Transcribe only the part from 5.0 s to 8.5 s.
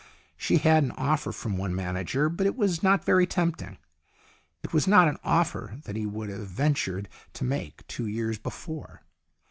an offer that he would have ventured to make two years